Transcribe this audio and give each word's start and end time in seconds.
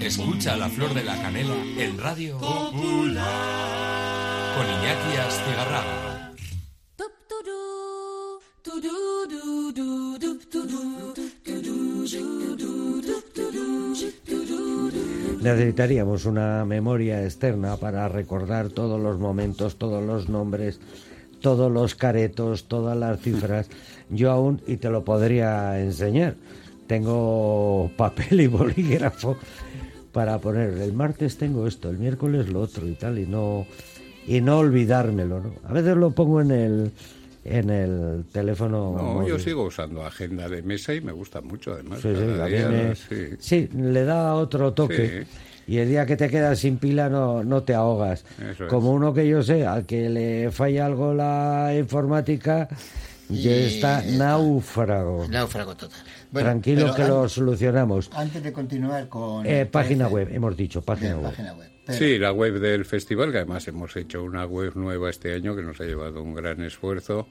Escucha 0.00 0.56
la 0.56 0.68
flor 0.68 0.92
de 0.94 1.04
la 1.04 1.16
canela 1.22 1.54
en 1.78 1.96
Radio 1.98 2.36
Popular 2.38 3.24
con 4.56 4.66
Iñaki 4.66 5.16
Astigarraga. 5.18 6.32
Necesitaríamos 15.40 16.24
una 16.26 16.64
memoria 16.64 17.24
externa 17.24 17.76
para 17.76 18.08
recordar 18.08 18.68
todos 18.68 19.00
los 19.00 19.18
momentos, 19.18 19.76
todos 19.76 20.04
los 20.04 20.28
nombres, 20.28 20.80
todos 21.40 21.70
los 21.70 21.94
caretos, 21.94 22.64
todas 22.64 22.96
las 22.96 23.20
cifras. 23.20 23.68
Yo 24.10 24.30
aún, 24.30 24.60
y 24.66 24.76
te 24.76 24.90
lo 24.90 25.04
podría 25.04 25.80
enseñar, 25.80 26.34
tengo 26.86 27.90
papel 27.96 28.40
y 28.40 28.46
bolígrafo 28.46 29.36
para 30.12 30.38
poner 30.38 30.70
el 30.78 30.92
martes 30.92 31.36
tengo 31.36 31.66
esto, 31.66 31.90
el 31.90 31.98
miércoles 31.98 32.48
lo 32.48 32.60
otro 32.60 32.86
y 32.88 32.94
tal, 32.94 33.18
y 33.18 33.26
no, 33.26 33.66
y 34.26 34.40
no 34.40 34.58
olvidármelo. 34.58 35.40
¿no? 35.40 35.54
A 35.64 35.72
veces 35.72 35.96
lo 35.96 36.10
pongo 36.10 36.40
en 36.40 36.50
el, 36.50 36.90
en 37.44 37.70
el 37.70 38.24
teléfono. 38.32 38.94
No, 38.96 39.26
yo 39.26 39.38
sigo 39.38 39.64
usando 39.64 40.04
agenda 40.04 40.48
de 40.48 40.62
mesa 40.62 40.94
y 40.94 41.00
me 41.00 41.12
gusta 41.12 41.40
mucho 41.40 41.72
además. 41.72 42.00
Sí, 43.38 43.68
le 43.72 44.04
da 44.04 44.34
otro 44.34 44.72
toque. 44.72 45.26
Y 45.70 45.78
el 45.78 45.88
día 45.88 46.04
que 46.04 46.16
te 46.16 46.28
quedas 46.28 46.58
sin 46.58 46.78
pila 46.78 47.08
no, 47.08 47.44
no 47.44 47.62
te 47.62 47.74
ahogas. 47.74 48.24
Como 48.68 48.90
uno 48.90 49.14
que 49.14 49.28
yo 49.28 49.40
sé, 49.40 49.64
al 49.64 49.86
que 49.86 50.08
le 50.08 50.50
falla 50.50 50.86
algo 50.86 51.14
la 51.14 51.72
informática, 51.78 52.68
ya 53.28 53.52
está 53.52 54.02
náufrago. 54.02 55.28
Náufrago 55.28 55.76
total. 55.76 56.00
Tranquilo 56.32 56.92
que 56.92 57.06
lo 57.06 57.28
solucionamos. 57.28 58.10
Antes 58.14 58.42
de 58.42 58.52
continuar 58.52 59.08
con... 59.08 59.46
Eh, 59.46 59.64
página 59.64 60.08
web, 60.08 60.26
hemos 60.32 60.56
dicho, 60.56 60.82
página 60.82 61.16
web. 61.18 61.34
Sí, 61.88 62.18
la 62.18 62.32
web 62.32 62.58
del 62.58 62.84
festival, 62.84 63.30
que 63.30 63.38
además 63.38 63.68
hemos 63.68 63.94
hecho 63.94 64.24
una 64.24 64.46
web 64.46 64.72
nueva 64.74 65.08
este 65.08 65.34
año 65.34 65.54
que 65.54 65.62
nos 65.62 65.80
ha 65.80 65.84
llevado 65.84 66.20
un 66.20 66.34
gran 66.34 66.60
esfuerzo, 66.64 67.28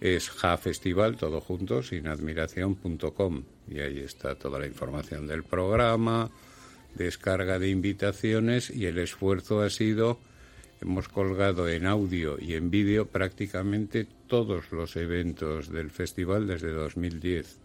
es 0.00 0.30
jafestival, 0.30 1.16
todo 1.16 1.40
junto, 1.40 1.82
sin 1.82 2.06
admiración.com. 2.06 3.42
Y 3.66 3.80
ahí 3.80 3.98
está 3.98 4.36
toda 4.36 4.60
la 4.60 4.68
información 4.68 5.26
del 5.26 5.42
programa, 5.42 6.30
descarga 6.96 7.58
de 7.58 7.68
invitaciones 7.68 8.70
y 8.70 8.86
el 8.86 8.98
esfuerzo 8.98 9.62
ha 9.62 9.70
sido, 9.70 10.18
hemos 10.80 11.08
colgado 11.08 11.68
en 11.68 11.86
audio 11.86 12.38
y 12.40 12.54
en 12.54 12.70
vídeo 12.70 13.06
prácticamente 13.06 14.06
todos 14.26 14.72
los 14.72 14.96
eventos 14.96 15.70
del 15.70 15.90
festival 15.90 16.46
desde 16.46 16.72
2010. 16.72 17.58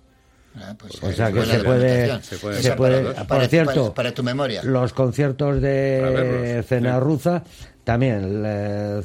Ah, 0.55 0.75
pues 0.77 1.01
o 1.01 1.11
sea 1.13 1.31
que 1.31 1.45
se 1.45 1.59
puede, 1.63 2.21
se 2.21 2.37
puede, 2.75 3.13
por 3.25 3.47
cierto, 3.47 3.93
para, 3.93 4.13
tu 4.13 4.21
memoria. 4.21 4.61
Los 4.63 4.91
conciertos 4.91 5.61
de 5.61 6.61
Cenarruza, 6.67 7.43
también 7.85 8.43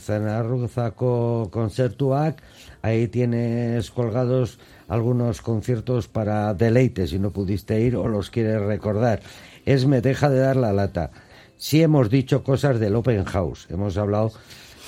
Cenarruza 0.01 0.91
Concertuac, 0.91 2.43
ahí 2.83 3.07
tienes 3.07 3.93
colgados 3.93 4.59
algunos 4.89 5.41
conciertos 5.41 6.09
para 6.09 6.53
deleite 6.55 7.07
si 7.07 7.19
no 7.19 7.31
pudiste 7.31 7.81
ir 7.81 7.97
o 7.97 8.09
los 8.09 8.31
quieres 8.31 8.61
recordar. 8.63 9.21
Es 9.67 9.85
me 9.85 10.01
deja 10.01 10.31
de 10.31 10.39
dar 10.39 10.57
la 10.57 10.73
lata. 10.73 11.11
Sí 11.59 11.83
hemos 11.83 12.09
dicho 12.09 12.43
cosas 12.43 12.81
del 12.81 12.97
Open 12.97 13.25
House, 13.25 13.67
hemos 13.69 13.99
hablado 13.99 14.33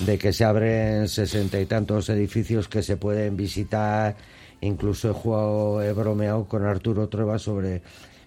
de 0.00 0.16
que 0.16 0.32
se 0.32 0.44
abren 0.44 1.08
sesenta 1.08 1.60
y 1.60 1.66
tantos 1.66 2.08
edificios 2.08 2.68
que 2.68 2.82
se 2.82 2.96
pueden 2.96 3.36
visitar 3.36 4.16
Incluso 4.60 5.10
he 5.10 5.12
jugado, 5.12 5.82
he 5.82 5.92
bromeado 5.92 6.46
con 6.46 6.64
Arturo 6.64 7.08
Trueba 7.08 7.38
sobre 7.38 7.82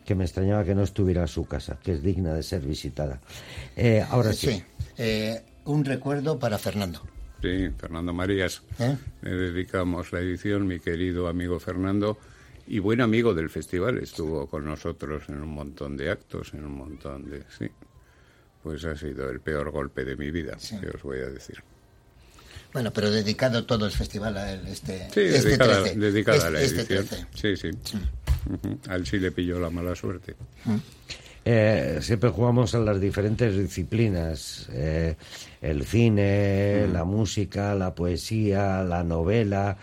que 0.06 0.16
me 0.16 0.24
extrañaba 0.24 0.64
que 0.64 0.76
no 0.76 0.84
estuviera 0.84 1.28
su 1.28 1.46
casa, 1.46 1.78
que 1.84 1.94
es 1.94 2.02
digna 2.02 2.34
de 2.34 2.44
ser 2.44 2.62
visitada. 2.62 3.20
Eh, 3.76 4.04
ahora 4.10 4.34
sí. 4.34 4.64
Eh, 4.98 5.42
un 5.66 5.86
recuerdo 5.86 6.40
para 6.40 6.58
Fernando. 6.58 7.02
Sí, 7.42 7.70
Fernando 7.78 8.14
Marías. 8.14 8.62
¿Eh? 8.80 8.96
Le 9.22 9.32
dedicamos 9.32 10.12
la 10.12 10.20
edición, 10.20 10.68
mi 10.68 10.80
querido 10.80 11.28
amigo 11.28 11.60
Fernando, 11.60 12.18
y 12.72 12.80
buen 12.80 13.02
amigo 13.02 13.34
del 13.34 13.50
festival. 13.50 13.98
Estuvo 13.98 14.48
con 14.48 14.64
nosotros 14.64 15.24
en 15.28 15.42
un 15.42 15.50
montón 15.50 15.98
de 15.98 16.10
actos, 16.10 16.54
en 16.54 16.64
un 16.64 16.72
montón 16.72 17.30
de... 17.30 17.44
Sí, 17.58 17.70
pues 18.64 18.86
ha 18.86 18.96
sido 18.96 19.30
el 19.30 19.42
peor 19.42 19.72
golpe 19.72 20.06
de 20.06 20.16
mi 20.16 20.32
vida, 20.32 20.58
que 20.80 20.88
os 20.88 21.04
voy 21.04 21.20
a 21.20 21.30
decir. 21.30 21.62
Bueno, 22.72 22.94
pero 22.94 23.12
dedicado 23.12 23.66
todo 23.66 23.86
el 23.86 23.92
festival 23.92 24.38
a 24.38 24.54
él, 24.54 24.66
este, 24.68 25.10
sí, 25.14 25.20
este 25.20 25.50
dedicada, 25.50 25.84
dedicada 25.84 26.48
a 26.48 26.50
la 26.52 26.62
este 26.62 26.82
edición. 26.82 27.28
sí, 27.34 27.58
sí. 27.58 27.70
Al 28.88 29.06
sí 29.06 29.20
le 29.20 29.34
pilló 29.34 29.60
la 29.60 29.70
mala 29.70 29.94
suerte. 29.94 30.36
Eh, 31.44 32.00
siempre 32.02 32.30
jugamos 32.30 32.74
a 32.74 32.80
las 32.80 33.02
diferentes 33.02 33.54
disciplinas, 33.58 34.70
eh, 34.72 35.18
el 35.62 35.86
cine, 35.86 36.88
la 36.88 37.04
música, 37.04 37.76
la 37.76 37.94
poesía, 37.94 38.82
la 38.82 39.04
novela, 39.04 39.76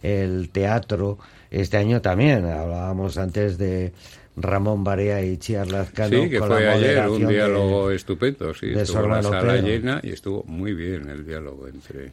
el 0.00 0.50
teatro. 0.50 1.18
Este 1.50 1.76
año 1.76 2.00
también 2.00 2.44
hablábamos 2.46 3.18
antes 3.18 3.58
de 3.58 3.92
Ramón 4.36 4.84
Barea 4.84 5.22
y 5.24 5.38
Chiar 5.38 5.68
Lazcano. 5.68 6.22
Sí, 6.22 6.30
que 6.30 6.40
fue 6.40 6.68
ayer 6.68 7.08
un 7.08 7.26
diálogo 7.26 7.90
estupendo, 7.90 8.52
sí, 8.54 8.72
estuvo 8.74 9.06
la 9.06 9.22
sala 9.22 9.56
llena 9.56 10.00
y 10.02 10.10
estuvo 10.10 10.44
muy 10.44 10.74
bien 10.74 11.08
el 11.08 11.26
diálogo 11.26 11.68
entre 11.68 12.12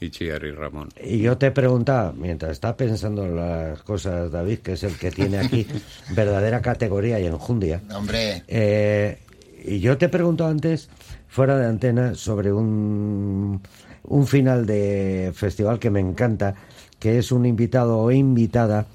y 0.00 0.10
y 0.22 0.30
Ramón. 0.30 0.90
Y 1.02 1.18
yo 1.18 1.38
te 1.38 1.50
preguntaba, 1.50 2.12
mientras 2.12 2.52
está 2.52 2.76
pensando 2.76 3.26
las 3.26 3.82
cosas 3.82 4.30
David, 4.30 4.58
que 4.58 4.72
es 4.72 4.82
el 4.82 4.96
que 4.98 5.10
tiene 5.10 5.38
aquí 5.38 5.66
verdadera 6.14 6.60
categoría 6.60 7.18
y 7.18 7.26
enjundia. 7.26 7.80
Hombre. 7.94 8.42
Eh, 8.46 9.18
y 9.64 9.80
yo 9.80 9.96
te 9.96 10.08
pregunto 10.08 10.46
antes, 10.46 10.90
fuera 11.28 11.58
de 11.58 11.66
antena, 11.66 12.14
sobre 12.14 12.52
un, 12.52 13.62
un 14.04 14.26
final 14.26 14.66
de 14.66 15.32
festival 15.34 15.78
que 15.78 15.90
me 15.90 16.00
encanta, 16.00 16.54
que 16.98 17.18
es 17.18 17.32
un 17.32 17.46
invitado 17.46 17.98
o 17.98 18.10
invitada 18.10 18.86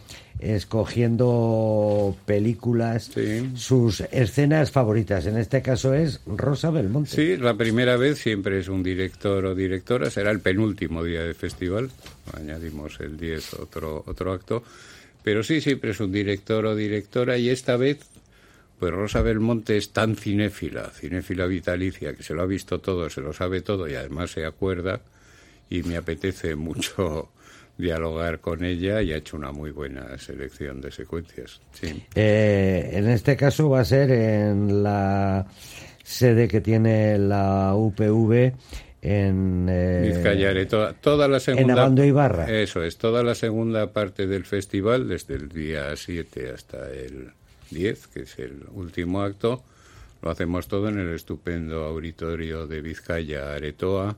escogiendo 0.41 2.15
películas, 2.25 3.11
sus 3.55 4.01
escenas 4.11 4.71
favoritas. 4.71 5.27
En 5.27 5.37
este 5.37 5.61
caso 5.61 5.93
es 5.93 6.19
Rosa 6.25 6.71
Belmonte. 6.71 7.11
Sí, 7.11 7.37
la 7.37 7.53
primera 7.53 7.95
vez 7.95 8.17
siempre 8.17 8.59
es 8.59 8.67
un 8.67 8.81
director 8.81 9.45
o 9.45 9.55
directora, 9.55 10.09
será 10.09 10.31
el 10.31 10.39
penúltimo 10.39 11.03
día 11.03 11.23
de 11.23 11.35
festival, 11.35 11.91
añadimos 12.33 12.99
el 12.99 13.17
10 13.17 13.53
otro, 13.55 14.03
otro 14.07 14.33
acto, 14.33 14.63
pero 15.23 15.43
sí, 15.43 15.61
siempre 15.61 15.91
es 15.91 15.99
un 15.99 16.11
director 16.11 16.65
o 16.65 16.75
directora 16.75 17.37
y 17.37 17.49
esta 17.49 17.77
vez, 17.77 17.99
pues 18.79 18.91
Rosa 18.91 19.21
Belmonte 19.21 19.77
es 19.77 19.91
tan 19.91 20.15
cinéfila, 20.15 20.89
cinéfila 20.89 21.45
vitalicia, 21.45 22.15
que 22.15 22.23
se 22.23 22.33
lo 22.33 22.41
ha 22.41 22.47
visto 22.47 22.79
todo, 22.79 23.07
se 23.11 23.21
lo 23.21 23.31
sabe 23.31 23.61
todo 23.61 23.87
y 23.87 23.93
además 23.93 24.31
se 24.31 24.45
acuerda 24.45 25.01
y 25.69 25.83
me 25.83 25.97
apetece 25.97 26.55
mucho 26.55 27.29
dialogar 27.81 28.39
con 28.39 28.63
ella 28.63 29.01
y 29.01 29.11
ha 29.11 29.17
hecho 29.17 29.35
una 29.35 29.51
muy 29.51 29.71
buena 29.71 30.17
selección 30.17 30.79
de 30.79 30.91
secuencias. 30.91 31.59
Sí. 31.73 32.01
Eh, 32.15 32.91
en 32.93 33.09
este 33.09 33.35
caso 33.35 33.69
va 33.69 33.81
a 33.81 33.85
ser 33.85 34.11
en 34.11 34.83
la 34.83 35.45
sede 36.03 36.47
que 36.47 36.61
tiene 36.61 37.17
la 37.17 37.73
UPV 37.75 38.53
en 39.01 39.67
eh, 39.67 40.13
Vizcayare, 40.13 40.67
toda, 40.67 41.27
la 41.27 41.39
segunda 41.39 41.73
en 41.73 41.79
Abando 41.79 42.03
Ibarra. 42.03 42.45
Eso 42.49 42.83
es, 42.83 42.97
toda 42.97 43.23
la 43.23 43.33
segunda 43.33 43.91
parte 43.91 44.27
del 44.27 44.45
festival, 44.45 45.09
desde 45.09 45.35
el 45.35 45.49
día 45.49 45.95
7 45.95 46.51
hasta 46.53 46.89
el 46.91 47.31
10, 47.71 48.07
que 48.07 48.21
es 48.21 48.37
el 48.37 48.63
último 48.73 49.21
acto, 49.21 49.63
lo 50.21 50.29
hacemos 50.29 50.67
todo 50.67 50.89
en 50.89 50.99
el 50.99 51.15
estupendo 51.15 51.85
auditorio 51.85 52.67
de 52.67 52.81
Vizcaya 52.81 53.55
Aretoa 53.55 54.15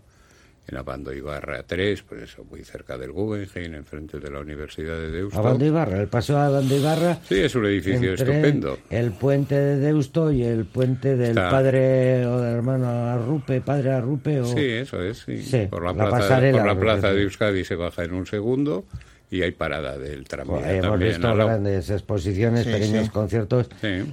en 0.68 0.78
Abando 0.78 1.14
Ibarra 1.14 1.64
3, 1.64 2.04
pues 2.04 2.22
eso, 2.24 2.46
muy 2.46 2.64
cerca 2.64 2.98
del 2.98 3.12
Guggenheim, 3.12 3.76
enfrente 3.76 4.20
de 4.20 4.32
la 4.32 4.40
Universidad 4.40 4.98
de 4.98 5.12
Deusto. 5.12 5.38
Abando 5.38 5.66
Ibarra, 5.66 6.00
el 6.00 6.08
paso 6.08 6.38
a 6.38 6.48
Abando 6.48 6.76
Ibarra. 6.76 7.20
Sí, 7.28 7.36
es 7.40 7.54
un 7.56 7.66
edificio 7.66 8.14
estupendo. 8.14 8.80
El 8.90 9.12
puente 9.12 9.56
de 9.56 9.78
Deusto 9.78 10.32
y 10.32 10.44
el 10.44 10.66
puente 10.66 11.18
del 11.18 11.36
padre 11.36 12.26
o 12.26 12.40
del 12.40 12.56
hermano 12.56 12.88
Arrupe, 12.88 13.62
padre 13.62 13.92
Arrupe. 13.92 14.40
O... 14.40 14.46
Sí, 14.46 14.66
eso 14.66 15.02
es, 15.02 15.20
sí. 15.20 15.68
por 15.70 15.84
la, 15.84 15.94
plaza, 15.94 16.40
por 16.40 16.66
la 16.66 16.80
plaza 16.80 17.12
de 17.12 17.24
Euskadi 17.24 17.66
se 17.66 17.76
baja 17.76 18.04
en 18.04 18.14
un 18.14 18.26
segundo 18.26 18.86
y 19.34 19.42
hay 19.42 19.52
parada 19.52 19.98
del 19.98 20.26
tranvía 20.26 20.60
pues 20.60 20.84
hemos 20.84 21.00
visto 21.00 21.36
grandes 21.36 21.90
exposiciones, 21.90 22.68
pequeños 22.68 23.10
conciertos 23.10 23.68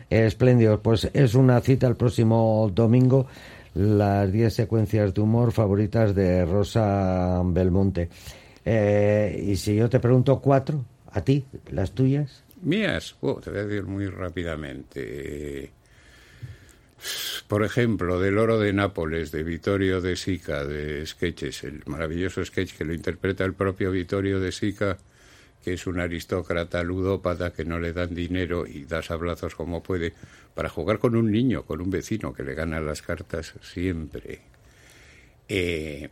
espléndidos. 0.08 0.80
Pues 0.80 1.10
es 1.12 1.34
una 1.34 1.60
cita 1.60 1.86
el 1.86 1.96
próximo 1.96 2.70
domingo 2.74 3.26
las 3.74 4.30
10 4.32 4.52
secuencias 4.52 5.14
de 5.14 5.20
humor 5.20 5.52
favoritas 5.52 6.14
de 6.14 6.44
Rosa 6.44 7.42
Belmonte. 7.44 8.08
Eh, 8.64 9.44
y 9.48 9.56
si 9.56 9.76
yo 9.76 9.88
te 9.88 10.00
pregunto 10.00 10.40
cuatro, 10.40 10.84
a 11.10 11.20
ti, 11.22 11.44
las 11.70 11.92
tuyas. 11.92 12.44
Mías, 12.62 13.16
oh, 13.20 13.40
te 13.40 13.50
voy 13.50 13.60
a 13.60 13.64
decir 13.64 13.84
muy 13.84 14.06
rápidamente. 14.06 15.72
Por 17.48 17.64
ejemplo, 17.64 18.20
del 18.20 18.38
Oro 18.38 18.58
de 18.58 18.72
Nápoles, 18.72 19.32
de 19.32 19.42
Vittorio 19.42 20.00
de 20.00 20.16
Sica, 20.16 20.64
de 20.64 21.06
Sketches, 21.06 21.64
el 21.64 21.82
maravilloso 21.86 22.44
sketch 22.44 22.76
que 22.76 22.84
lo 22.84 22.92
interpreta 22.92 23.44
el 23.44 23.54
propio 23.54 23.90
Vittorio 23.90 24.38
de 24.38 24.52
Sica, 24.52 24.98
que 25.62 25.74
es 25.74 25.86
un 25.86 26.00
aristócrata 26.00 26.82
ludópata 26.82 27.52
que 27.52 27.64
no 27.64 27.78
le 27.78 27.92
dan 27.92 28.14
dinero 28.14 28.66
y 28.66 28.84
da 28.84 29.02
sablazos 29.02 29.54
como 29.54 29.82
puede, 29.82 30.12
para 30.54 30.68
jugar 30.68 30.98
con 30.98 31.16
un 31.16 31.30
niño, 31.30 31.64
con 31.64 31.80
un 31.80 31.90
vecino 31.90 32.32
que 32.32 32.42
le 32.42 32.54
gana 32.54 32.80
las 32.80 33.02
cartas 33.02 33.54
siempre. 33.62 34.40
Eh, 35.48 36.08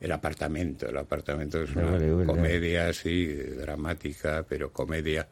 el 0.00 0.12
apartamento, 0.12 0.88
el 0.88 0.96
apartamento 0.96 1.62
es 1.62 1.74
una 1.74 1.98
comedia, 2.26 2.92
sí, 2.92 3.26
dramática, 3.26 4.44
pero 4.48 4.70
comedia 4.70 5.26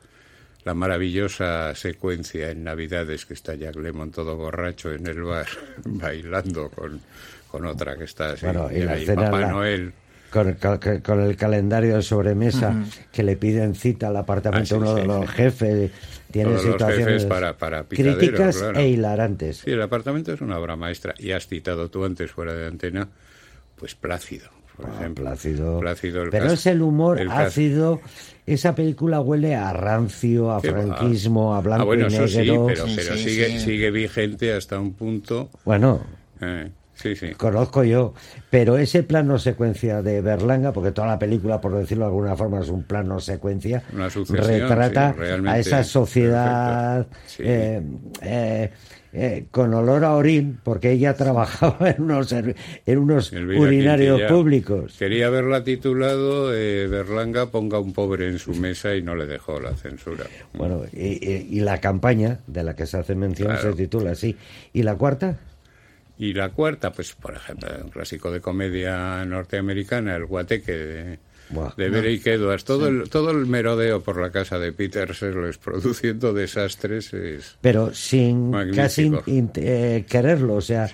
la 0.64 0.72
maravillosa 0.72 1.74
secuencia 1.74 2.50
en 2.50 2.64
Navidades 2.64 3.26
que 3.26 3.34
está 3.34 3.54
Jack 3.54 3.76
Lemmon 3.76 4.10
todo 4.10 4.36
borracho 4.36 4.92
en 4.92 5.06
el 5.06 5.22
bar 5.22 5.46
bailando 5.84 6.70
con, 6.70 7.00
con 7.48 7.66
otra 7.66 7.96
que 7.96 8.04
está 8.04 8.30
así. 8.30 8.46
Bueno, 8.46 8.70
y 8.72 8.80
la 8.80 9.14
Papá 9.14 9.40
Noel. 9.46 9.92
Con 10.34 10.48
el, 10.48 11.02
con 11.02 11.20
el, 11.20 11.36
calendario 11.36 11.94
de 11.94 12.02
sobremesa 12.02 12.74
que 13.12 13.22
le 13.22 13.36
piden 13.36 13.76
cita 13.76 14.08
al 14.08 14.16
apartamento 14.16 14.74
ah, 14.74 14.78
uno 14.78 14.94
de 14.94 15.04
los 15.04 15.30
jefes. 15.30 15.92
Tiene 16.32 16.58
situaciones 16.58 17.24
para, 17.26 17.56
para 17.56 17.84
críticas 17.84 18.60
e 18.74 18.88
hilarantes. 18.88 19.58
Sí, 19.58 19.70
el 19.70 19.80
apartamento 19.80 20.32
es 20.32 20.40
una 20.40 20.58
obra 20.58 20.74
maestra. 20.74 21.14
Y 21.18 21.30
has 21.30 21.46
citado 21.46 21.88
tú 21.88 22.04
antes 22.04 22.32
fuera 22.32 22.52
de 22.52 22.66
antena, 22.66 23.08
pues 23.76 23.94
Plácido 23.94 24.50
por 24.76 24.86
ah, 24.86 24.94
ejemplo. 24.98 25.24
Plácido. 25.80 26.28
Pero 26.30 26.46
es 26.46 26.66
el 26.66 26.82
humor 26.82 27.20
ácido. 27.30 28.00
Esa 28.46 28.74
película 28.74 29.20
huele 29.20 29.54
a 29.54 29.72
rancio, 29.72 30.50
a 30.50 30.60
franquismo, 30.60 31.54
a 31.54 31.60
blanco 31.60 31.82
ah, 31.82 31.84
bueno, 31.84 32.08
y 32.08 32.10
negro. 32.10 32.28
sí, 32.28 32.50
pero, 32.66 33.16
sigue, 33.16 33.58
sigue 33.58 33.90
vigente 33.90 34.52
hasta 34.52 34.78
un 34.78 34.92
punto. 34.94 35.50
Bueno. 35.64 36.02
Eh, 36.40 36.70
sí, 36.94 37.16
sí. 37.16 37.32
Conozco 37.32 37.84
yo, 37.84 38.14
pero 38.50 38.78
ese 38.78 39.02
plano 39.02 39.38
secuencia 39.38 40.02
de 40.02 40.20
Berlanga, 40.20 40.72
porque 40.72 40.92
toda 40.92 41.08
la 41.08 41.18
película, 41.18 41.60
por 41.60 41.74
decirlo 41.74 42.04
de 42.04 42.10
alguna 42.10 42.36
forma, 42.36 42.60
es 42.60 42.68
un 42.68 42.82
plano 42.82 43.20
secuencia, 43.20 43.82
retrata 44.28 45.14
a 45.46 45.58
esa 45.58 45.84
sociedad 45.84 47.06
eh, 47.38 47.82
eh, 48.22 48.70
eh, 49.16 49.46
con 49.52 49.72
olor 49.72 50.04
a 50.04 50.14
orín, 50.14 50.58
porque 50.64 50.90
ella 50.90 51.14
trabajaba 51.14 51.88
en 51.96 52.02
unos, 52.02 52.32
en 52.32 52.98
unos 52.98 53.32
urinarios 53.32 54.22
públicos. 54.22 54.96
Quería 54.98 55.28
haberla 55.28 55.62
titulado 55.62 56.52
eh, 56.52 56.88
Berlanga 56.88 57.52
ponga 57.52 57.78
un 57.78 57.92
pobre 57.92 58.26
en 58.26 58.40
su 58.40 58.54
mesa 58.54 58.96
y 58.96 59.02
no 59.02 59.14
le 59.14 59.26
dejó 59.26 59.60
la 59.60 59.76
censura. 59.76 60.24
Bueno, 60.52 60.82
y, 60.92 61.60
la 61.60 61.80
campaña 61.80 62.40
de 62.48 62.64
la 62.64 62.74
que 62.74 62.86
se 62.86 62.96
hace 62.96 63.14
mención 63.14 63.56
se 63.56 63.72
titula 63.74 64.10
así. 64.10 64.36
¿Y 64.72 64.82
la 64.82 64.96
cuarta? 64.96 65.38
Y 66.16 66.32
la 66.32 66.50
cuarta, 66.50 66.92
pues 66.92 67.12
por 67.14 67.34
ejemplo, 67.34 67.68
un 67.82 67.90
clásico 67.90 68.30
de 68.30 68.40
comedia 68.40 69.24
norteamericana, 69.24 70.14
El 70.14 70.26
Guateque 70.26 70.72
de 70.72 71.18
ver 71.76 72.06
y 72.06 72.20
quedas. 72.20 72.64
Todo, 72.64 72.88
el, 72.88 73.08
todo 73.08 73.30
el 73.30 73.46
merodeo 73.46 74.00
por 74.00 74.20
la 74.20 74.30
casa 74.30 74.58
de 74.58 74.72
Peter 74.72 75.10
es 75.10 75.58
produciendo 75.58 76.32
desastres 76.32 77.12
es 77.14 77.56
Pero 77.60 77.94
sin 77.94 78.52
casi 78.74 79.12
eh, 79.56 80.04
quererlo. 80.08 80.56
O 80.56 80.60
sea, 80.60 80.88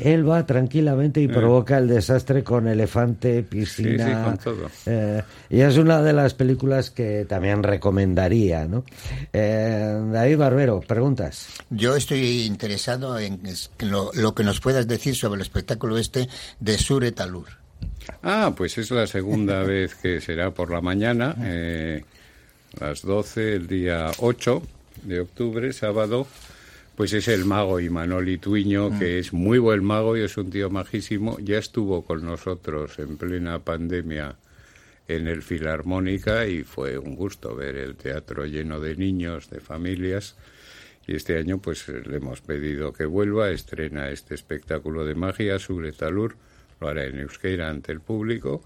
él 0.00 0.28
va 0.28 0.46
tranquilamente 0.46 1.20
y 1.20 1.24
eh. 1.24 1.28
provoca 1.28 1.78
el 1.78 1.88
desastre 1.88 2.42
con 2.42 2.68
elefante, 2.68 3.42
piscina. 3.42 4.24
con 4.24 4.38
todo. 4.38 4.70
Eh, 4.86 5.22
y 5.50 5.60
es 5.60 5.76
una 5.76 6.02
de 6.02 6.12
las 6.12 6.34
películas 6.34 6.90
que 6.90 7.26
también 7.28 7.62
recomendaría. 7.62 8.66
¿no? 8.66 8.84
David 9.32 10.38
Barbero, 10.38 10.80
preguntas. 10.80 11.48
Yo 11.70 11.96
estoy 11.96 12.42
interesado 12.42 13.18
en 13.18 13.40
lo, 13.80 14.10
lo 14.14 14.34
que 14.34 14.44
nos 14.44 14.60
puedas 14.60 14.86
decir 14.86 15.14
sobre 15.14 15.36
el 15.36 15.42
espectáculo 15.42 15.98
este 15.98 16.28
de 16.60 16.78
Sure 16.78 17.12
Talur. 17.12 17.67
Ah, 18.22 18.54
pues 18.56 18.78
es 18.78 18.90
la 18.90 19.06
segunda 19.06 19.62
vez 19.64 19.94
que 19.94 20.20
será 20.20 20.50
por 20.50 20.70
la 20.70 20.80
mañana, 20.80 21.36
eh, 21.42 22.04
las 22.80 23.02
12, 23.02 23.54
el 23.54 23.66
día 23.66 24.10
8 24.18 24.62
de 25.04 25.20
octubre, 25.20 25.72
sábado. 25.72 26.26
Pues 26.96 27.12
es 27.12 27.28
el 27.28 27.44
mago 27.44 27.78
Imanol 27.78 28.40
Tuiño, 28.40 28.98
que 28.98 29.16
mm. 29.16 29.18
es 29.20 29.32
muy 29.32 29.58
buen 29.58 29.84
mago 29.84 30.16
y 30.16 30.22
es 30.22 30.36
un 30.36 30.50
tío 30.50 30.68
majísimo. 30.68 31.38
Ya 31.38 31.58
estuvo 31.58 32.04
con 32.04 32.24
nosotros 32.24 32.98
en 32.98 33.16
plena 33.16 33.60
pandemia 33.60 34.34
en 35.06 35.28
el 35.28 35.42
Filarmónica 35.42 36.46
y 36.46 36.64
fue 36.64 36.98
un 36.98 37.14
gusto 37.14 37.54
ver 37.54 37.76
el 37.76 37.94
teatro 37.94 38.46
lleno 38.46 38.80
de 38.80 38.96
niños, 38.96 39.48
de 39.48 39.60
familias. 39.60 40.36
Y 41.06 41.14
este 41.14 41.38
año 41.38 41.58
pues 41.58 41.88
le 41.88 42.16
hemos 42.16 42.40
pedido 42.40 42.92
que 42.92 43.06
vuelva, 43.06 43.50
estrena 43.50 44.10
este 44.10 44.34
espectáculo 44.34 45.04
de 45.06 45.14
magia, 45.14 45.56
Talur 45.96 46.36
lo 46.80 46.88
haré 46.88 47.08
en 47.08 47.18
euskera 47.18 47.68
ante 47.68 47.92
el 47.92 48.00
público 48.00 48.62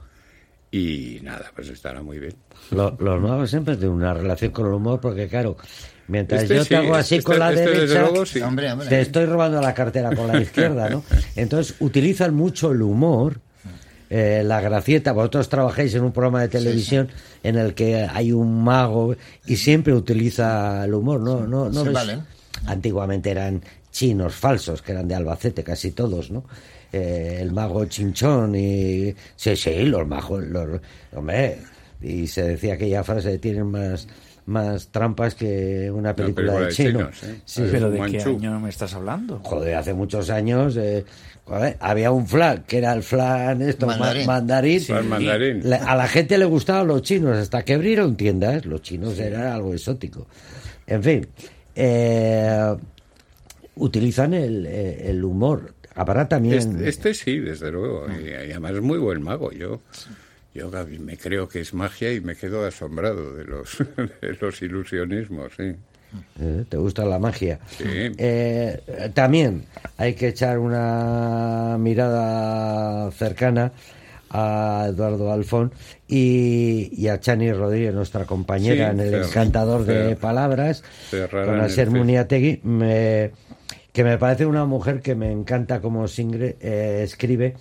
y 0.71 1.21
nada, 1.23 1.53
pues 1.55 1.69
estará 1.69 2.03
muy 2.03 2.19
bien. 2.19 2.35
los 2.71 2.99
nuevos 2.99 3.51
siempre 3.51 3.77
tienen 3.77 3.95
una 3.95 4.15
relación 4.15 4.53
con 4.53 4.67
el 4.67 4.73
humor 4.73 5.01
porque 5.01 5.29
claro, 5.29 5.57
mientras 6.09 6.43
este 6.43 6.57
yo 6.57 6.65
te 6.65 6.77
hago 6.77 6.95
así 6.95 7.17
este 7.17 7.25
con 7.25 7.39
la 7.39 7.53
este 7.53 7.71
derecha, 7.71 8.09
te 8.89 9.01
estoy 9.03 9.27
robando 9.27 9.61
la 9.61 9.75
cartera 9.75 10.17
con 10.17 10.29
la 10.29 10.41
izquierda, 10.41 10.89
¿no? 10.89 11.05
Entonces 11.37 11.77
utilizan 11.81 12.35
mucho 12.35 12.73
el 12.73 12.83
humor. 12.83 13.41
Eh, 14.15 14.43
la 14.45 14.61
gracieta, 14.61 15.13
vosotros 15.13 15.49
trabajáis 15.49 15.95
en 15.95 16.05
un 16.05 16.13
programa 16.13 16.43
de 16.43 16.49
televisión 16.49 17.09
en 17.43 17.57
el 17.57 17.73
que 17.73 18.07
hay 18.13 18.31
un 18.31 18.63
mago 18.63 19.17
y 19.47 19.57
siempre 19.57 19.95
utiliza 19.95 20.85
el 20.85 20.93
humor, 20.93 21.21
¿no? 21.21 21.47
no, 21.47 21.71
no 21.71 21.85
Antiguamente 22.67 23.31
eran 23.31 23.63
chinos 23.93 24.35
falsos, 24.35 24.83
que 24.83 24.91
eran 24.93 25.07
de 25.07 25.15
Albacete, 25.15 25.63
casi 25.63 25.93
todos, 25.93 26.31
¿no? 26.31 26.45
Eh, 26.93 27.39
el 27.41 27.53
mago 27.53 27.85
Chinchón 27.85 28.55
y 28.57 29.15
sí, 29.37 29.55
sí, 29.55 29.85
los 29.85 30.07
magos, 30.07 30.45
los, 30.45 30.81
hombre, 31.15 31.59
y 32.01 32.27
se 32.27 32.43
decía 32.43 32.75
aquella 32.75 33.05
frase 33.05 33.39
tienen 33.39 33.67
más 33.71 34.09
más 34.45 34.89
trampas 34.89 35.37
que 35.37 35.91
una 35.91 36.17
película, 36.17 36.55
de 36.55 36.73
chino. 36.73 37.11
sí. 37.45 37.63
¿Pero 37.71 37.91
de 37.91 38.11
qué 38.11 38.23
año 38.23 38.59
me 38.59 38.71
estás 38.71 38.93
hablando? 38.95 39.41
Joder, 39.45 39.77
hace 39.77 39.95
muchos 39.95 40.31
años 40.31 40.77
eh, 40.77 41.05
había 41.79 42.11
un 42.11 42.27
flan, 42.27 42.65
que 42.67 42.79
era 42.79 42.93
el 42.93 43.03
flan 43.03 43.63
esto, 43.63 43.87
mandarín. 43.87 44.83
a 45.73 45.97
la 45.97 46.09
gente 46.09 46.39
le 46.39 46.45
gustaban 46.45 46.89
los 46.89 47.03
chinos, 47.03 47.37
hasta 47.37 47.65
que 47.65 47.75
abrieron 47.75 48.17
tiendas, 48.17 48.67
los 48.67 48.83
chinos 48.83 49.19
eran 49.19 49.47
algo 49.47 49.73
exótico. 49.73 50.27
En 50.87 51.03
fin, 51.03 51.27
eh, 51.75 52.75
utilizan 53.77 54.35
el, 54.35 54.67
el 54.67 55.25
humor 55.25 55.75
Habrá 55.95 56.29
también. 56.29 56.59
Este, 56.59 56.89
este, 56.89 57.15
sí, 57.15 57.39
desde 57.39 57.71
luego. 57.71 58.07
Y, 58.11 58.33
además 58.33 58.73
es 58.73 58.83
muy 58.83 58.99
buen 58.99 59.23
mago. 59.23 59.53
Yo, 59.53 59.81
yo 60.55 60.71
me 61.01 61.17
creo 61.17 61.49
que 61.49 61.61
es 61.61 61.75
magia 61.75 62.13
y 62.13 62.21
me 62.21 62.37
quedo 62.37 62.65
asombrado 62.65 63.35
de 63.35 63.45
los, 63.45 63.79
de 63.97 64.37
los 64.41 64.63
ilusionismos, 64.63 65.53
sí. 65.57 65.75
Eh, 66.41 66.65
¿Te 66.69 66.77
gusta 66.77 67.05
la 67.07 67.19
magia? 67.19 67.59
Sí. 67.79 67.85
Eh, 67.89 69.11
también 69.15 69.65
hay 69.97 70.15
que 70.15 70.29
echar 70.29 70.59
una 70.59 71.77
mirada 71.79 73.11
cercana 73.13 73.73
a 74.29 74.87
Eduardo 74.89 75.33
Alfón 75.33 75.73
y, 76.07 77.07
a 77.09 77.19
Chani 77.19 77.53
Rodríguez, 77.53 77.95
nuestra 77.95 78.27
compañera 78.27 78.91
en 78.91 79.01
el 79.01 79.15
encantador 79.15 79.85
de 79.85 80.17
palabras, 80.17 80.85
con 81.31 81.61
Aser 81.61 81.91
Muniategui. 81.91 82.61
Me, 82.63 83.31
que 83.93 84.05
me 84.05 84.19
parece 84.19 84.47
una 84.47 84.65
mujer 84.65 85.01
que 85.01 85.15
me 85.15 85.31
encanta 85.31 85.81
Singre, 86.09 86.57
eh, 86.61 87.03
escribe 87.05 87.57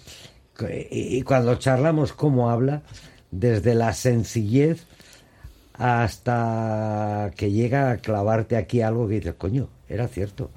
y, 0.90 1.22
cuando 1.24 1.56
charlamos 1.56 2.14
cómo 2.14 2.50
habla, 2.50 2.84
desde 3.32 3.74
la 3.74 3.94
sencillez 3.94 4.86
hasta 5.74 7.32
que 7.36 7.52
llega 7.52 7.92
a 7.92 7.98
clavarte 7.98 8.56
aquí 8.56 8.82
algo 8.82 9.08
que 9.08 9.16
dices, 9.16 9.34
coño, 9.38 9.70
era 9.90 10.08
cierto. 10.08 10.52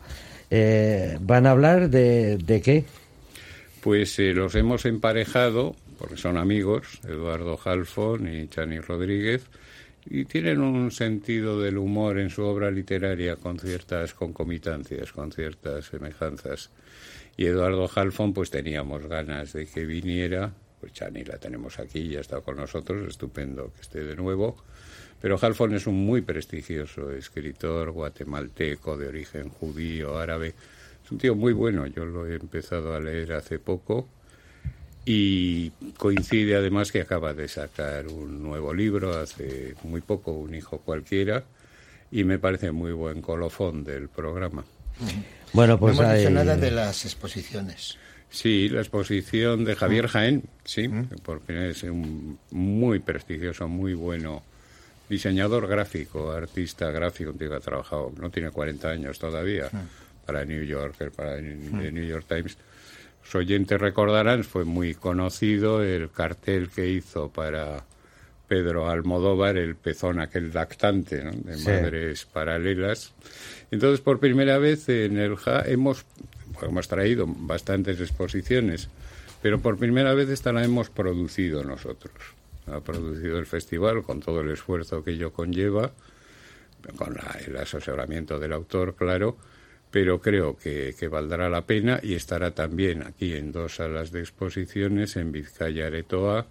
Eh, 0.50 1.16
¿Van 1.20 1.46
a 1.46 1.52
hablar 1.52 1.88
de, 1.88 2.36
de 2.36 2.60
qué? 2.60 2.84
Pues 3.80 4.18
eh, 4.18 4.32
los 4.34 4.54
hemos 4.54 4.84
emparejado, 4.84 5.74
porque 5.98 6.16
son 6.16 6.36
amigos, 6.36 7.00
Eduardo 7.04 7.58
Halfon 7.64 8.28
y 8.32 8.48
Chani 8.48 8.80
Rodríguez, 8.80 9.46
y 10.06 10.24
tienen 10.24 10.60
un 10.60 10.90
sentido 10.90 11.60
del 11.60 11.78
humor 11.78 12.18
en 12.18 12.30
su 12.30 12.42
obra 12.42 12.70
literaria 12.70 13.36
con 13.36 13.58
ciertas 13.58 14.14
concomitancias, 14.14 15.12
con 15.12 15.32
ciertas 15.32 15.86
semejanzas. 15.86 16.70
Y 17.36 17.46
Eduardo 17.46 17.90
Halfon, 17.92 18.32
pues 18.32 18.50
teníamos 18.50 19.06
ganas 19.06 19.52
de 19.52 19.66
que 19.66 19.84
viniera, 19.86 20.52
pues 20.80 20.92
Chani 20.92 21.24
la 21.24 21.38
tenemos 21.38 21.78
aquí, 21.78 22.08
ya 22.08 22.20
está 22.20 22.40
con 22.40 22.56
nosotros, 22.56 23.08
estupendo 23.08 23.72
que 23.74 23.80
esté 23.80 24.04
de 24.04 24.14
nuevo. 24.14 24.56
Pero 25.20 25.38
Halfon 25.40 25.74
es 25.74 25.86
un 25.86 26.04
muy 26.04 26.20
prestigioso 26.20 27.10
escritor 27.10 27.90
guatemalteco 27.90 28.96
de 28.96 29.08
origen 29.08 29.48
judío, 29.48 30.18
árabe. 30.18 30.54
Es 31.02 31.10
un 31.10 31.18
tío 31.18 31.34
muy 31.34 31.52
bueno, 31.54 31.86
yo 31.86 32.04
lo 32.04 32.26
he 32.26 32.34
empezado 32.34 32.94
a 32.94 33.00
leer 33.00 33.32
hace 33.32 33.58
poco 33.58 34.08
y 35.04 35.70
coincide 35.96 36.56
además 36.56 36.90
que 36.90 37.00
acaba 37.00 37.34
de 37.34 37.48
sacar 37.48 38.06
un 38.08 38.42
nuevo 38.42 38.72
libro 38.72 39.18
hace 39.18 39.74
muy 39.82 40.00
poco, 40.00 40.32
Un 40.32 40.54
hijo 40.54 40.78
cualquiera, 40.78 41.44
y 42.10 42.24
me 42.24 42.38
parece 42.38 42.70
muy 42.72 42.92
buen 42.92 43.20
colofón 43.20 43.84
del 43.84 44.08
programa. 44.08 44.64
Bueno, 45.52 45.78
pues 45.78 45.96
no 45.96 46.02
hemos 46.02 46.14
hay... 46.14 46.32
nada 46.32 46.56
de 46.56 46.70
las 46.70 47.04
exposiciones. 47.04 47.98
Sí, 48.30 48.68
la 48.68 48.80
exposición 48.80 49.64
de 49.64 49.76
Javier 49.76 50.08
Jaén, 50.08 50.42
sí, 50.64 50.90
porque 51.22 51.70
es 51.70 51.84
un 51.84 52.38
muy 52.50 52.98
prestigioso, 52.98 53.68
muy 53.68 53.94
bueno 53.94 54.42
diseñador 55.08 55.68
gráfico, 55.68 56.32
artista 56.32 56.90
gráfico, 56.90 57.30
un 57.30 57.38
tío 57.38 57.50
que 57.50 57.56
ha 57.56 57.60
trabajado, 57.60 58.12
no 58.18 58.30
tiene 58.30 58.50
40 58.50 58.88
años 58.88 59.18
todavía, 59.18 59.70
para 60.26 60.44
New 60.44 60.64
Yorker, 60.64 61.12
para 61.12 61.36
el 61.36 61.94
New 61.94 62.06
York 62.06 62.24
Times. 62.26 62.56
Los 63.24 63.34
oyentes 63.34 63.80
recordarán, 63.80 64.44
fue 64.44 64.64
muy 64.64 64.94
conocido 64.94 65.82
el 65.82 66.10
cartel 66.10 66.70
que 66.70 66.88
hizo 66.88 67.30
para 67.30 67.84
Pedro 68.48 68.88
Almodóvar, 68.88 69.56
el 69.56 69.76
pezón 69.76 70.20
aquel 70.20 70.52
lactante, 70.52 71.16
de 71.16 71.56
madres 71.64 72.26
paralelas. 72.26 73.12
Entonces, 73.70 74.00
por 74.00 74.20
primera 74.20 74.58
vez 74.58 74.88
en 74.88 75.18
el 75.18 75.36
JA 75.36 75.64
hemos 75.66 76.04
hemos 76.62 76.88
traído 76.88 77.26
bastantes 77.26 78.00
exposiciones, 78.00 78.88
pero 79.42 79.60
por 79.60 79.78
primera 79.78 80.14
vez 80.14 80.28
esta 80.28 80.52
la 80.52 80.64
hemos 80.64 80.90
producido 80.90 81.64
nosotros. 81.64 82.14
Ha 82.66 82.80
producido 82.80 83.38
el 83.38 83.46
festival 83.46 84.02
con 84.02 84.20
todo 84.20 84.40
el 84.40 84.50
esfuerzo 84.50 85.04
que 85.04 85.12
ello 85.12 85.32
conlleva, 85.32 85.92
con 86.96 87.16
el 87.46 87.56
asesoramiento 87.56 88.38
del 88.38 88.52
autor, 88.52 88.94
claro, 88.94 89.36
pero 89.94 90.20
creo 90.20 90.56
que, 90.56 90.92
que, 90.98 91.06
valdrá 91.06 91.48
la 91.48 91.66
pena 91.66 92.00
y 92.02 92.14
estará 92.14 92.50
también 92.50 93.04
aquí 93.04 93.34
en 93.34 93.52
dos 93.52 93.76
salas 93.76 94.10
de 94.10 94.18
exposiciones 94.18 95.14
en 95.14 95.30
Vizcaya 95.30 95.86
Aretoa 95.86 96.46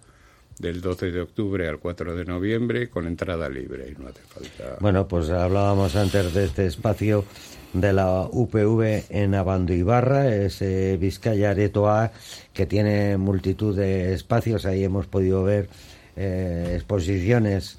del 0.58 0.80
12 0.80 1.10
de 1.10 1.20
octubre 1.20 1.68
al 1.68 1.78
4 1.78 2.16
de 2.16 2.24
noviembre 2.24 2.88
con 2.88 3.06
entrada 3.06 3.50
libre 3.50 3.92
y 3.92 4.00
no 4.00 4.08
hace 4.08 4.22
falta. 4.22 4.78
Bueno, 4.80 5.06
pues 5.06 5.28
hablábamos 5.28 5.94
antes 5.94 6.32
de 6.32 6.46
este 6.46 6.64
espacio 6.64 7.26
de 7.74 7.92
la 7.92 8.22
UPV 8.32 9.04
en 9.10 9.34
Abando 9.34 9.74
Ibarra, 9.74 10.34
ese 10.34 10.96
Vizcaya 10.96 11.50
Aretoa 11.50 12.12
que 12.54 12.64
tiene 12.64 13.18
multitud 13.18 13.76
de 13.76 14.14
espacios, 14.14 14.64
ahí 14.64 14.84
hemos 14.84 15.06
podido 15.06 15.44
ver 15.44 15.68
eh, 16.16 16.72
exposiciones 16.76 17.76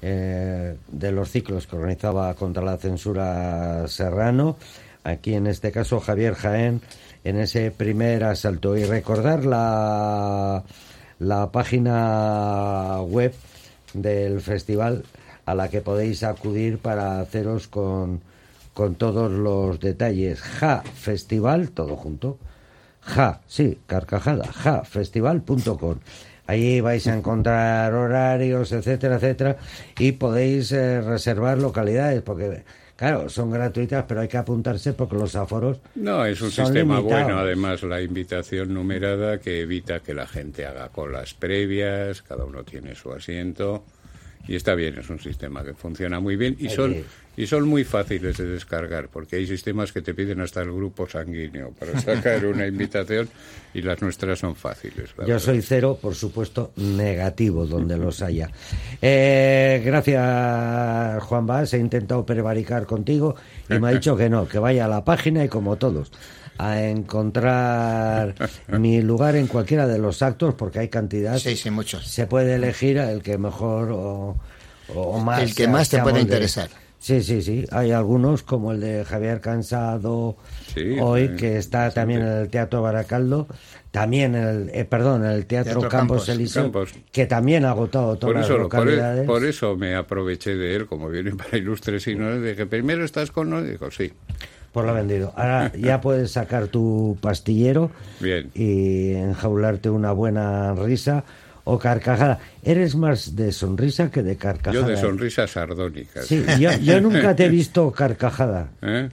eh, 0.00 0.76
de 0.86 1.10
los 1.10 1.28
ciclos 1.28 1.66
que 1.66 1.74
organizaba 1.74 2.32
contra 2.34 2.62
la 2.62 2.76
censura 2.76 3.88
Serrano, 3.88 4.58
aquí 5.08 5.34
en 5.34 5.46
este 5.46 5.72
caso 5.72 6.00
Javier 6.00 6.34
Jaén 6.34 6.80
en 7.24 7.38
ese 7.38 7.70
primer 7.70 8.24
asalto 8.24 8.76
y 8.76 8.84
recordar 8.84 9.44
la 9.44 10.64
la 11.18 11.50
página 11.50 13.00
web 13.02 13.34
del 13.92 14.40
festival 14.40 15.04
a 15.46 15.54
la 15.54 15.68
que 15.68 15.80
podéis 15.80 16.22
acudir 16.22 16.78
para 16.78 17.20
haceros 17.20 17.68
con, 17.68 18.20
con 18.74 18.94
todos 18.94 19.30
los 19.32 19.80
detalles. 19.80 20.40
Ja 20.40 20.82
Festival, 20.82 21.70
todo 21.70 21.96
junto. 21.96 22.38
Ja, 23.00 23.40
sí, 23.46 23.78
carcajada, 23.86 24.44
jafestival.com. 24.52 25.96
Ahí 26.46 26.80
vais 26.80 27.06
a 27.06 27.14
encontrar 27.14 27.92
horarios, 27.94 28.72
etcétera, 28.72 29.16
etcétera, 29.16 29.56
y 29.98 30.12
podéis 30.12 30.72
eh, 30.72 31.00
reservar 31.00 31.58
localidades, 31.58 32.22
porque 32.22 32.64
Claro, 32.98 33.28
son 33.28 33.52
gratuitas, 33.52 34.04
pero 34.08 34.22
hay 34.22 34.26
que 34.26 34.38
apuntarse 34.38 34.92
porque 34.92 35.14
los 35.14 35.36
aforos. 35.36 35.78
No, 35.94 36.24
es 36.24 36.40
un 36.40 36.50
sistema 36.50 36.98
bueno, 36.98 37.38
además, 37.38 37.84
la 37.84 38.02
invitación 38.02 38.74
numerada 38.74 39.38
que 39.38 39.60
evita 39.60 40.00
que 40.00 40.14
la 40.14 40.26
gente 40.26 40.66
haga 40.66 40.88
colas 40.88 41.32
previas, 41.32 42.22
cada 42.22 42.44
uno 42.44 42.64
tiene 42.64 42.96
su 42.96 43.12
asiento. 43.12 43.84
Y 44.46 44.56
está 44.56 44.74
bien, 44.74 44.98
es 44.98 45.10
un 45.10 45.18
sistema 45.18 45.62
que 45.64 45.74
funciona 45.74 46.20
muy 46.20 46.36
bien 46.36 46.56
y 46.58 46.70
son, 46.70 46.96
y 47.36 47.46
son 47.46 47.68
muy 47.68 47.84
fáciles 47.84 48.38
de 48.38 48.46
descargar, 48.46 49.08
porque 49.08 49.36
hay 49.36 49.46
sistemas 49.46 49.92
que 49.92 50.00
te 50.00 50.14
piden 50.14 50.40
hasta 50.40 50.62
el 50.62 50.72
grupo 50.72 51.06
sanguíneo 51.06 51.72
para 51.72 52.00
sacar 52.00 52.46
una 52.46 52.66
invitación 52.66 53.28
y 53.74 53.82
las 53.82 54.00
nuestras 54.00 54.38
son 54.38 54.56
fáciles. 54.56 55.10
Yo 55.26 55.38
soy 55.38 55.60
cero, 55.60 55.98
por 56.00 56.14
supuesto, 56.14 56.72
negativo 56.76 57.66
donde 57.66 57.98
los 57.98 58.22
haya. 58.22 58.50
Eh, 59.02 59.82
gracias, 59.84 61.22
Juan 61.24 61.46
Vaz. 61.46 61.74
He 61.74 61.78
intentado 61.78 62.24
prevaricar 62.24 62.86
contigo 62.86 63.36
y 63.68 63.78
me 63.78 63.88
ha 63.88 63.90
dicho 63.92 64.16
que 64.16 64.30
no, 64.30 64.48
que 64.48 64.58
vaya 64.58 64.86
a 64.86 64.88
la 64.88 65.04
página 65.04 65.44
y 65.44 65.48
como 65.48 65.76
todos 65.76 66.10
a 66.58 66.82
encontrar 66.82 68.34
mi 68.68 69.00
lugar 69.00 69.36
en 69.36 69.46
cualquiera 69.46 69.86
de 69.86 69.98
los 69.98 70.22
actos 70.22 70.54
porque 70.54 70.80
hay 70.80 70.88
cantidad. 70.88 71.38
Sí, 71.38 71.56
sí, 71.56 71.70
muchos. 71.70 72.06
Se 72.06 72.26
puede 72.26 72.56
elegir 72.56 72.98
el 72.98 73.22
que 73.22 73.38
mejor 73.38 73.90
o, 73.92 74.36
o 74.94 75.18
más. 75.20 75.42
El 75.42 75.54
que 75.54 75.68
más 75.68 75.88
te 75.88 76.02
puede 76.02 76.20
interesar. 76.20 76.68
Sí, 76.98 77.22
sí, 77.22 77.42
sí. 77.42 77.64
Hay 77.70 77.92
algunos, 77.92 78.42
como 78.42 78.72
el 78.72 78.80
de 78.80 79.04
Javier 79.04 79.40
Cansado 79.40 80.36
hoy, 81.00 81.36
que 81.36 81.56
está 81.56 81.90
también 81.92 82.22
en 82.22 82.28
el 82.28 82.48
Teatro 82.48 82.82
Baracaldo, 82.82 83.46
también 83.92 84.34
el, 84.34 84.70
eh, 84.72 84.84
perdón, 84.84 85.24
en 85.24 85.30
el 85.30 85.46
Teatro, 85.46 85.88
Campos, 85.88 86.28
Eliseo, 86.28 86.72
que 87.12 87.26
también 87.26 87.64
ha 87.64 87.70
agotado 87.70 88.16
todas 88.18 88.36
las 88.36 88.50
e- 88.50 88.58
localidades. 88.58 89.26
Por, 89.26 89.44
eso 89.44 89.76
me 89.76 89.94
aproveché 89.94 90.56
de 90.56 90.74
él, 90.74 90.86
como 90.86 91.08
viene 91.08 91.34
para 91.36 91.56
ilustres 91.56 92.06
y 92.08 92.16
no, 92.16 92.42
que 92.42 92.66
primero 92.66 93.04
estás 93.04 93.30
con 93.30 93.50
nosotros, 93.50 93.70
digo, 93.70 93.90
sí. 93.90 94.12
Por 94.78 94.86
lo 94.86 94.94
vendido. 94.94 95.32
Ahora 95.34 95.72
ya 95.76 96.00
puedes 96.00 96.30
sacar 96.30 96.68
tu 96.68 97.18
pastillero 97.20 97.90
Bien. 98.20 98.48
y 98.54 99.10
enjaularte 99.10 99.90
una 99.90 100.12
buena 100.12 100.72
risa 100.74 101.24
o 101.64 101.80
carcajada. 101.80 102.38
Eres 102.62 102.94
más 102.94 103.34
de 103.34 103.50
sonrisa 103.50 104.08
que 104.08 104.22
de 104.22 104.36
carcajada. 104.36 104.80
Yo 104.80 104.88
de 104.88 104.96
sonrisa 104.96 105.48
sardónica. 105.48 106.22
Sí, 106.22 106.44
yo, 106.60 107.00
nunca 107.00 107.34
te 107.34 107.46
he 107.46 107.48
visto 107.60 107.90
carcajada. 107.90 108.68
¿Eh? 108.80 109.08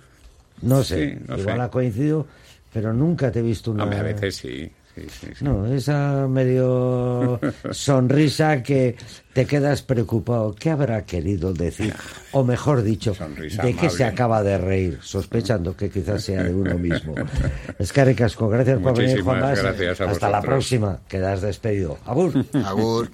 No 0.62 0.84
sé, 0.84 1.18
igual 1.36 1.60
ha 1.62 1.72
coincidido, 1.72 2.28
pero 2.72 2.94
nunca 2.94 3.32
te 3.32 3.40
he 3.40 3.42
visto 3.42 3.72
una... 3.72 3.86
a 3.86 4.04
veces 4.04 4.36
sí. 4.36 4.72
No, 5.42 5.66
esa 5.66 6.28
medio 6.28 7.40
sonrisa 7.72 8.64
que 8.64 8.96
te 9.34 9.46
quedas 9.46 9.82
preocupado. 9.82 10.56
¿Qué 10.56 10.70
habrá 10.70 11.06
querido 11.06 11.54
decir? 11.54 11.94
O 12.32 12.44
mejor 12.44 12.84
dicho, 12.84 13.16
¿de 13.64 13.76
qué 13.76 13.90
se 13.90 14.04
acaba 14.04 14.44
de 14.44 14.58
reír? 14.58 15.00
Sospechando 15.02 15.76
que 15.76 15.90
quizás 15.90 16.24
sea 16.24 16.44
de 16.44 16.54
uno 16.54 16.78
mismo. 16.78 17.16
Es 17.78 17.92
que 17.92 18.16
Casco, 18.16 18.48
gracias 18.48 18.80
por 18.80 18.98
venir, 18.98 19.22
Juan 19.22 19.44
Hasta 19.44 20.30
la 20.30 20.42
próxima. 20.42 21.00
Quedas 21.08 21.42
despedido. 21.42 21.98
Agur. 22.06 22.46
Agur. 22.64 23.10